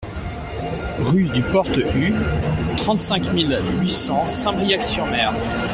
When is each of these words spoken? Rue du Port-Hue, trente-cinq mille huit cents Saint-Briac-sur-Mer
Rue 1.01 1.25
du 1.27 1.43
Port-Hue, 1.43 2.15
trente-cinq 2.77 3.31
mille 3.33 3.59
huit 3.79 3.91
cents 3.91 4.27
Saint-Briac-sur-Mer 4.27 5.31